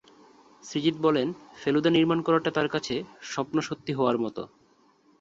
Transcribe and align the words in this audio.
সৃজিত 0.63 0.95
বলেন 1.01 1.27
ফেলুদা 1.55 1.89
নির্মাণ 1.89 2.19
করাটা 2.21 2.49
তার 2.51 2.67
কাছে 2.67 2.95
স্বপ্ন 3.23 3.55
সত্যি 3.61 3.91
হওয়ার 3.93 4.17
মত। 4.17 4.37